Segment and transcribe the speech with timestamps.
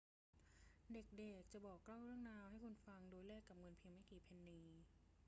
[0.93, 4.61] เด็ก ๆ จะบอกเล่าเรื่องราวให้คุณฟังโดยแลกกับเงินเพียงไม่กี่เพนนี